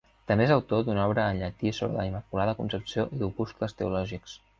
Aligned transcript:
També 0.29 0.45
és 0.47 0.51
autor 0.53 0.79
d'una 0.85 1.03
obra 1.09 1.25
en 1.33 1.41
llatí 1.41 1.73
sobre 1.79 1.97
la 1.97 2.05
Immaculada 2.11 2.55
Concepció 2.63 3.05
i 3.17 3.21
d'opuscles 3.21 3.77
teològics. 3.83 4.35